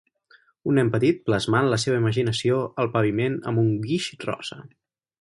Un 0.71 0.79
nen 0.79 0.89
petit 0.95 1.19
plasmant 1.27 1.69
la 1.75 1.79
seva 1.85 2.01
imaginació 2.03 2.59
al 2.85 2.93
paviment 2.99 3.39
amb 3.53 3.67
un 3.67 3.73
guix 3.89 4.13
rosa. 4.29 4.63